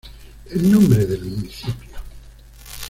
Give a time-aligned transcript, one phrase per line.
[0.49, 1.77] El nombre del municipio.